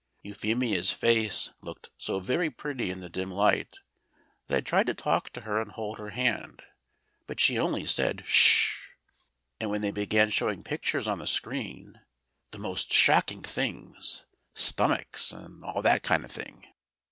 [0.23, 3.81] Euphemia's face looked so very pretty in the dim light
[4.47, 6.63] that I tried to talk to her and hold her hand,
[7.27, 8.87] but she only said "Ssh!"
[9.59, 12.01] And then they began showing pictures on the screen
[12.49, 14.25] the most shocking things!
[14.55, 16.65] stomachs, and all that kind of thing.